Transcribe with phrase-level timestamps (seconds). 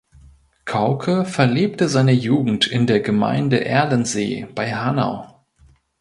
[0.65, 5.27] Kauke verlebte seine Jugend in der Gemeinde Erlensee bei Hanau.